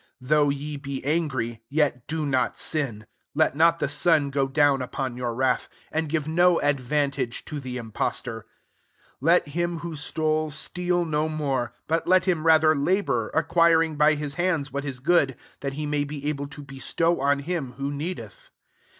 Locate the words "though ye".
0.29-0.77